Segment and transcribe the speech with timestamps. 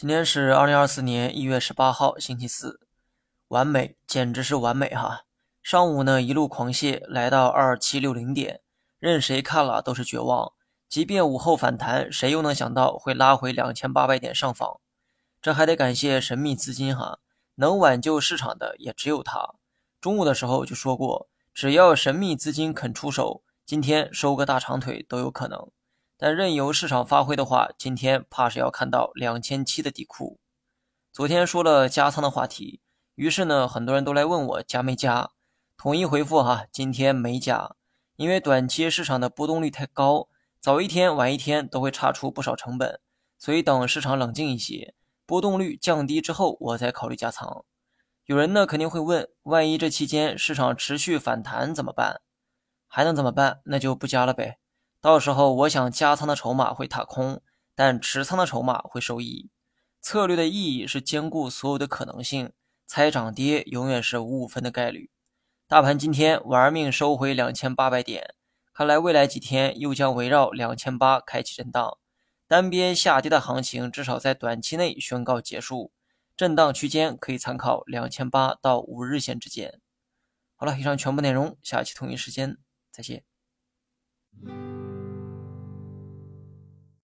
[0.00, 2.80] 今天是二零二四年一月十八号，星期四，
[3.48, 5.24] 完美，简直是完美哈！
[5.62, 8.62] 上午呢一路狂泻，来到二七六零点，
[8.98, 10.54] 任谁看了都是绝望。
[10.88, 14.80] 即便午后反弹，谁又能想到会拉回两千八百点上方？
[15.42, 17.18] 这还得感谢神秘资金哈，
[17.56, 19.56] 能挽救市场的也只有它。
[20.00, 25.70] 中午的时候就说过，只要神秘资金肯出手，今天收个大长腿都有可能。
[26.22, 30.38] 但任由市场发挥的话，今天怕是要看到两千七的底库。
[31.10, 32.82] 昨天说了加仓的话题，
[33.14, 35.30] 于是呢，很多人都来问我加没加。
[35.78, 37.74] 统一回复哈，今天没加，
[38.16, 40.28] 因为短期市场的波动率太高，
[40.58, 43.00] 早一天晚一天都会差出不少成本，
[43.38, 44.94] 所以等市场冷静一些，
[45.24, 47.64] 波动率降低之后，我再考虑加仓。
[48.26, 52.20] 有人呢肯定会问，万一这期间市场持续反弹怎么办？
[52.86, 53.62] 还能怎么办？
[53.64, 54.58] 那就不加了呗。
[55.00, 57.40] 到时候我想加仓的筹码会踏空，
[57.74, 59.48] 但持仓的筹码会受益。
[60.00, 62.52] 策略的意义是兼顾所有的可能性，
[62.86, 65.10] 猜涨跌永远是五五分的概率。
[65.66, 68.34] 大盘今天玩命收回两千八百点，
[68.74, 71.96] 看来未来几天又将围绕两千八开启震荡，
[72.46, 75.92] 单边下跌的行情至少在短期内宣告结束，
[76.36, 79.80] 震荡区间可以参考两千八到五日线之间。
[80.56, 82.58] 好了，以上全部内容，下期同一时间
[82.90, 83.24] 再见。